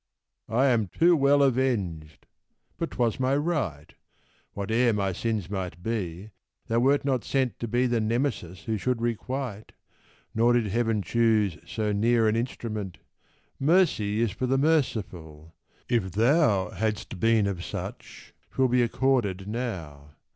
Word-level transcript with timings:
I 0.49 0.65
am 0.65 0.87
too 0.87 1.15
well 1.15 1.43
avenged! 1.43 2.25
but 2.79 2.89
'twas 2.89 3.19
my 3.19 3.35
right; 3.37 3.93
Whate'er 4.55 4.93
my 4.93 5.13
sins 5.13 5.47
might 5.47 5.83
be, 5.83 6.31
thou 6.65 6.79
wert 6.79 7.05
not 7.05 7.23
sent 7.23 7.59
To 7.59 7.67
be 7.67 7.85
the 7.85 8.01
Nemesis 8.01 8.63
who 8.63 8.77
should 8.79 8.99
requite 8.99 9.73
Nor 10.33 10.53
did 10.53 10.65
Heaven 10.65 11.03
choose 11.03 11.59
so 11.67 11.91
near 11.91 12.27
an 12.27 12.35
instrument. 12.35 12.97
Mercy 13.59 14.21
is 14.21 14.31
for 14.31 14.47
the 14.47 14.57
merciful! 14.57 15.53
if 15.87 16.13
thou 16.13 16.71
Hast 16.71 17.19
been 17.19 17.45
of 17.45 17.63
such, 17.63 18.33
'twill 18.49 18.69
be 18.69 18.81
accorded 18.81 19.47
now. 19.47 20.15